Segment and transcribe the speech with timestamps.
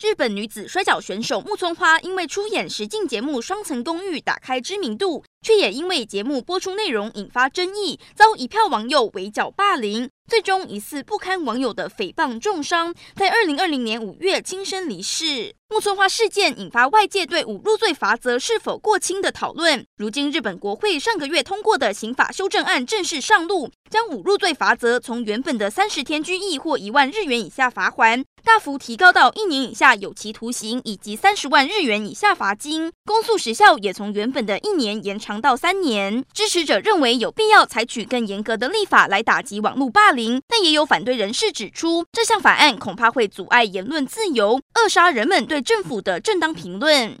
[0.00, 15.56] 日本女子摔角选手木村花因为出演实境节目《双层公寓》打开知名度，却也因为节目播出内容引发争议，遭一票网友围剿霸凌，最终疑似不堪网友的诽谤重伤，在二零二零年五月轻生离世。
[15.70, 19.84] 木村花事件引发外界对侮辱罪罚则是否过轻的讨论。
[19.98, 32.92] 如今日本国会上个月通过的刑法修正案正式上路，将侮辱罪罚则从原本的三十天拘役或一万日元以下罚锾，大幅提高到一年以下有期徒刑以及三十万日元以下罚金。
[33.04, 36.24] 公诉时效也从原本的一年延长到三年。
[36.34, 47.16] 支持者认为有必要采取更严格的立法来打击网络霸凌，但也有反对人士指出，这项法案恐怕会阻碍言论自由，扼杀人们对政府的正当评论。